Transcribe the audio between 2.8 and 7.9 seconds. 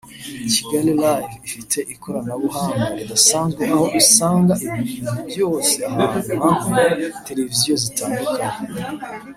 ridasanzwe aho usanga ibintu byose ahantu hamwe televiziyo